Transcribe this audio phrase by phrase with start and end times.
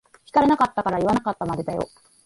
[0.25, 1.87] 聞かれなかったから言わなかったまでだよ。